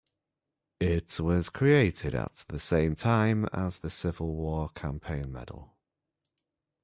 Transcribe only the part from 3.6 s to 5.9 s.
the Civil War Campaign Medal.